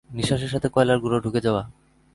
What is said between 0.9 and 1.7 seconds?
গুড়ো ঢুকে যাওয়া।